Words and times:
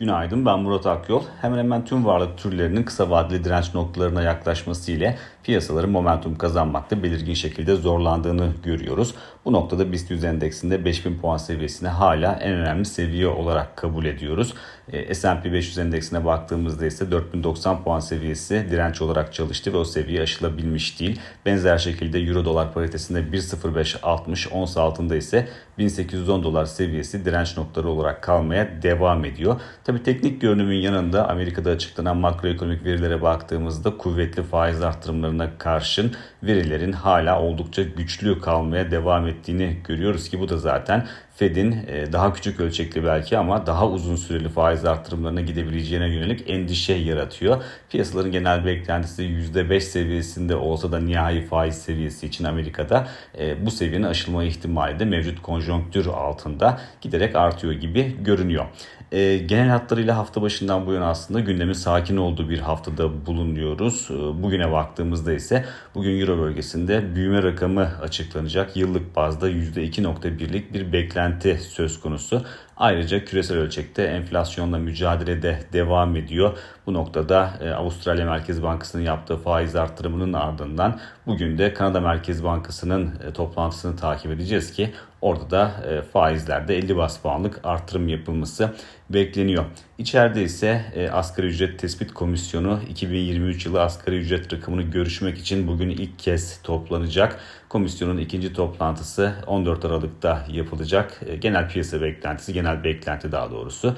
Günaydın 0.00 0.46
ben 0.46 0.58
Murat 0.58 0.86
Akyol. 0.86 1.22
Hemen 1.40 1.58
hemen 1.58 1.84
tüm 1.84 2.04
varlık 2.06 2.38
türlerinin 2.38 2.82
kısa 2.82 3.10
vadeli 3.10 3.44
direnç 3.44 3.74
noktalarına 3.74 4.22
yaklaşması 4.22 4.92
ile 4.92 5.18
piyasaların 5.44 5.90
momentum 5.90 6.38
kazanmakta 6.38 7.02
belirgin 7.02 7.34
şekilde 7.34 7.76
zorlandığını 7.76 8.52
görüyoruz. 8.64 9.14
Bu 9.44 9.52
noktada 9.52 9.92
BIST 9.92 10.10
100 10.10 10.24
endeksinde 10.24 10.84
5000 10.84 11.18
puan 11.18 11.36
seviyesini 11.36 11.88
hala 11.88 12.32
en 12.32 12.52
önemli 12.52 12.84
seviye 12.84 13.28
olarak 13.28 13.76
kabul 13.76 14.04
ediyoruz. 14.04 14.54
E, 14.92 15.14
S&P 15.14 15.52
500 15.52 15.78
endeksine 15.78 16.24
baktığımızda 16.24 16.86
ise 16.86 17.10
4090 17.10 17.84
puan 17.84 18.00
seviyesi 18.00 18.66
direnç 18.70 19.02
olarak 19.02 19.34
çalıştı 19.34 19.72
ve 19.72 19.76
o 19.76 19.84
seviye 19.84 20.22
aşılabilmiş 20.22 21.00
değil. 21.00 21.20
Benzer 21.46 21.78
şekilde 21.78 22.18
Euro 22.18 22.44
dolar 22.44 22.72
paritesinde 22.72 23.20
1.0560 23.20 24.48
ons 24.48 24.76
altında 24.76 25.16
ise 25.16 25.48
1810 25.78 26.42
dolar 26.42 26.66
seviyesi 26.66 27.24
direnç 27.24 27.56
noktaları 27.56 27.88
olarak 27.88 28.22
kalmaya 28.22 28.82
devam 28.82 29.24
ediyor. 29.24 29.60
Tabi 29.90 30.02
teknik 30.02 30.40
görünümün 30.40 30.76
yanında 30.76 31.28
Amerika'da 31.28 31.70
açıklanan 31.70 32.16
makroekonomik 32.16 32.84
verilere 32.84 33.22
baktığımızda 33.22 33.96
kuvvetli 33.96 34.42
faiz 34.42 34.82
arttırımlarına 34.82 35.58
karşın 35.58 36.12
verilerin 36.42 36.92
hala 36.92 37.42
oldukça 37.42 37.82
güçlü 37.82 38.40
kalmaya 38.40 38.90
devam 38.90 39.26
ettiğini 39.26 39.76
görüyoruz 39.84 40.28
ki 40.28 40.40
bu 40.40 40.48
da 40.48 40.58
zaten 40.58 41.06
Fed'in 41.40 41.72
e, 41.72 42.12
daha 42.12 42.32
küçük 42.32 42.60
ölçekli 42.60 43.04
belki 43.04 43.38
ama 43.38 43.66
daha 43.66 43.88
uzun 43.88 44.16
süreli 44.16 44.48
faiz 44.48 44.84
arttırımlarına 44.84 45.40
gidebileceğine 45.40 46.08
yönelik 46.08 46.50
endişe 46.50 46.92
yaratıyor. 46.92 47.62
Piyasaların 47.90 48.32
genel 48.32 48.64
beklentisi 48.64 49.22
%5 49.22 49.80
seviyesinde 49.80 50.56
olsa 50.56 50.92
da 50.92 51.00
nihai 51.00 51.46
faiz 51.46 51.74
seviyesi 51.74 52.26
için 52.26 52.44
Amerika'da 52.44 53.08
e, 53.38 53.66
bu 53.66 53.70
seviyenin 53.70 54.06
aşılma 54.06 54.44
ihtimali 54.44 54.98
de 54.98 55.04
mevcut 55.04 55.42
konjonktür 55.42 56.06
altında 56.06 56.80
giderek 57.00 57.36
artıyor 57.36 57.72
gibi 57.72 58.16
görünüyor. 58.24 58.64
E, 59.12 59.38
genel 59.38 59.68
hatlarıyla 59.68 60.16
hafta 60.16 60.42
başından 60.42 60.86
bu 60.86 60.92
yana 60.92 61.06
aslında 61.06 61.40
gündemin 61.40 61.72
sakin 61.72 62.16
olduğu 62.16 62.50
bir 62.50 62.58
haftada 62.58 63.26
bulunuyoruz. 63.26 64.08
Bugüne 64.42 64.72
baktığımızda 64.72 65.32
ise 65.32 65.64
bugün 65.94 66.20
Euro 66.20 66.38
bölgesinde 66.38 67.14
büyüme 67.14 67.42
rakamı 67.42 67.88
açıklanacak. 68.02 68.76
Yıllık 68.76 69.16
bazda 69.16 69.50
%2.1'lik 69.50 70.74
bir 70.74 70.92
beklenti 70.92 71.58
söz 71.58 72.00
konusu. 72.00 72.42
Ayrıca 72.80 73.24
küresel 73.24 73.56
ölçekte 73.56 74.02
enflasyonla 74.02 74.78
mücadelede 74.78 75.60
devam 75.72 76.16
ediyor. 76.16 76.58
Bu 76.86 76.94
noktada 76.94 77.50
e, 77.60 77.70
Avustralya 77.70 78.26
Merkez 78.26 78.62
Bankası'nın 78.62 79.02
yaptığı 79.02 79.36
faiz 79.36 79.76
arttırımının 79.76 80.32
ardından 80.32 81.00
bugün 81.26 81.58
de 81.58 81.74
Kanada 81.74 82.00
Merkez 82.00 82.44
Bankası'nın 82.44 83.14
e, 83.28 83.32
toplantısını 83.32 83.96
takip 83.96 84.32
edeceğiz 84.32 84.72
ki 84.72 84.90
orada 85.20 85.50
da 85.50 85.72
e, 85.88 86.02
faizlerde 86.02 86.76
50 86.76 86.96
bas 86.96 87.18
puanlık 87.18 87.60
artırım 87.64 88.08
yapılması 88.08 88.74
bekleniyor. 89.10 89.64
İçeride 89.98 90.42
ise 90.42 90.84
Asgari 91.12 91.46
Ücret 91.46 91.78
Tespit 91.78 92.14
Komisyonu 92.14 92.80
2023 92.90 93.66
yılı 93.66 93.82
asgari 93.82 94.16
ücret 94.16 94.52
rakamını 94.52 94.82
görüşmek 94.82 95.38
için 95.38 95.66
bugün 95.66 95.90
ilk 95.90 96.18
kez 96.18 96.62
toplanacak. 96.62 97.40
Komisyonun 97.68 98.18
ikinci 98.18 98.52
toplantısı 98.52 99.32
14 99.46 99.84
Aralık'ta 99.84 100.46
yapılacak. 100.52 101.20
Genel 101.40 101.68
piyasa 101.68 102.02
beklentisi, 102.02 102.52
genel 102.52 102.84
beklenti 102.84 103.32
daha 103.32 103.50
doğrusu 103.50 103.96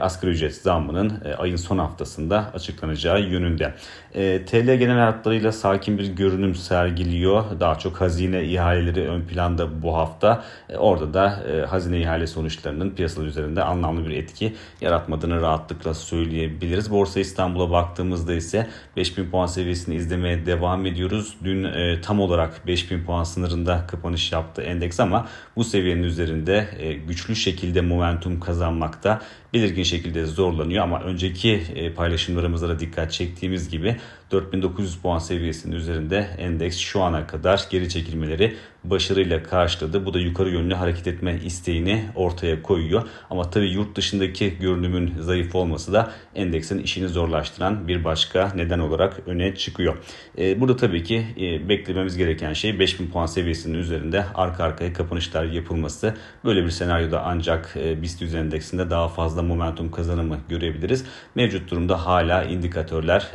asgari 0.00 0.30
ücret 0.30 0.54
zammının 0.54 1.22
ayın 1.38 1.56
son 1.56 1.78
haftasında 1.78 2.32
da 2.32 2.50
açıklanacağı 2.54 3.20
yönünde. 3.20 3.74
E, 4.14 4.44
TL 4.44 4.78
genel 4.78 4.98
hatlarıyla 4.98 5.52
sakin 5.52 5.98
bir 5.98 6.06
görünüm 6.06 6.54
sergiliyor. 6.54 7.44
Daha 7.60 7.78
çok 7.78 8.00
hazine 8.00 8.44
ihaleleri 8.44 9.08
ön 9.08 9.22
planda 9.22 9.82
bu 9.82 9.96
hafta. 9.96 10.44
E, 10.68 10.76
orada 10.76 11.14
da 11.14 11.42
e, 11.52 11.66
hazine 11.66 12.00
ihale 12.00 12.26
sonuçlarının 12.26 12.90
piyasalar 12.90 13.26
üzerinde 13.26 13.62
anlamlı 13.62 14.06
bir 14.06 14.10
etki 14.10 14.51
yaratmadığını 14.80 15.40
rahatlıkla 15.40 15.94
söyleyebiliriz. 15.94 16.90
Borsa 16.90 17.20
İstanbul'a 17.20 17.70
baktığımızda 17.70 18.34
ise 18.34 18.70
5000 18.96 19.30
puan 19.30 19.46
seviyesini 19.46 19.94
izlemeye 19.94 20.46
devam 20.46 20.86
ediyoruz. 20.86 21.36
Dün 21.44 21.64
e, 21.64 22.00
tam 22.00 22.20
olarak 22.20 22.66
5000 22.66 23.04
puan 23.04 23.24
sınırında 23.24 23.86
kapanış 23.86 24.32
yaptı 24.32 24.62
endeks 24.62 25.00
ama 25.00 25.28
bu 25.56 25.64
seviyenin 25.64 26.02
üzerinde 26.02 26.68
e, 26.78 26.92
güçlü 26.92 27.36
şekilde 27.36 27.80
momentum 27.80 28.40
kazanmakta 28.40 29.20
belirgin 29.52 29.82
şekilde 29.82 30.26
zorlanıyor 30.26 30.84
ama 30.84 31.00
önceki 31.00 31.62
e, 31.74 31.92
paylaşımlarımızda 31.92 32.68
da 32.68 32.78
dikkat 32.80 33.12
çektiğimiz 33.12 33.68
gibi 33.68 33.96
4900 34.32 34.96
puan 34.96 35.18
seviyesinin 35.18 35.76
üzerinde 35.76 36.28
endeks 36.38 36.78
şu 36.78 37.02
ana 37.02 37.26
kadar 37.26 37.66
geri 37.70 37.88
çekilmeleri 37.88 38.56
başarıyla 38.84 39.42
karşıladı. 39.42 40.06
Bu 40.06 40.14
da 40.14 40.18
yukarı 40.18 40.50
yönlü 40.50 40.74
hareket 40.74 41.06
etme 41.06 41.40
isteğini 41.44 42.04
ortaya 42.14 42.62
koyuyor. 42.62 43.02
Ama 43.30 43.50
tabii 43.50 43.70
yurt 43.70 43.96
dışındaki 43.96 44.58
görünümün 44.60 45.14
zayıf 45.20 45.54
olması 45.54 45.92
da 45.92 46.12
endeksin 46.34 46.78
işini 46.78 47.08
zorlaştıran 47.08 47.88
bir 47.88 48.04
başka 48.04 48.52
neden 48.54 48.78
olarak 48.78 49.20
öne 49.26 49.54
çıkıyor. 49.54 49.96
E, 50.38 50.60
burada 50.60 50.76
tabii 50.76 51.04
ki 51.04 51.26
e, 51.40 51.68
beklememiz 51.68 52.16
gereken 52.16 52.52
şey 52.52 52.78
5000 52.78 53.10
puan 53.10 53.26
seviyesinin 53.26 53.78
üzerinde 53.78 54.24
arka 54.34 54.64
arkaya 54.64 54.92
kapanışlar 54.92 55.44
yapılması. 55.44 56.14
Böyle 56.44 56.64
bir 56.64 56.70
senaryoda 56.70 57.22
ancak 57.24 57.76
BIST 58.02 58.22
endeksinde 58.22 58.90
daha 58.90 59.08
fazla 59.08 59.41
momentum 59.42 59.90
kazanımı 59.90 60.38
görebiliriz. 60.48 61.04
Mevcut 61.34 61.70
durumda 61.70 62.06
hala 62.06 62.44
indikatörler 62.44 63.28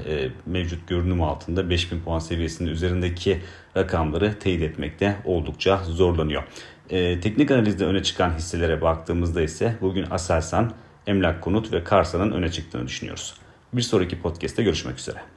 mevcut 0.46 0.88
görünüm 0.88 1.22
altında 1.22 1.70
5000 1.70 2.00
puan 2.00 2.20
seviyesinin 2.20 2.70
üzerindeki 2.70 3.42
rakamları 3.78 4.40
teyit 4.40 4.62
etmekte 4.62 5.16
oldukça 5.26 5.78
zorlanıyor. 5.84 6.44
E, 6.90 7.20
teknik 7.20 7.52
analizde 7.52 7.86
öne 7.86 8.04
çıkan 8.04 8.34
hisselere 8.34 8.82
baktığımızda 8.82 9.42
ise 9.42 9.76
bugün 9.82 10.06
Aselsan, 10.12 10.74
Emlak 11.08 11.42
Konut 11.42 11.74
ve 11.74 11.84
Karsa'nın 11.84 12.32
öne 12.32 12.52
çıktığını 12.52 12.88
düşünüyoruz. 12.88 13.34
Bir 13.74 13.82
sonraki 13.82 14.22
podcast'te 14.22 14.64
görüşmek 14.64 15.00
üzere. 15.00 15.37